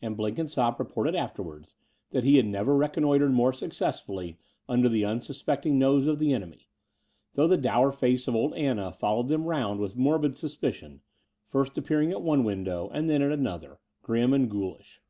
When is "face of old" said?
7.94-8.54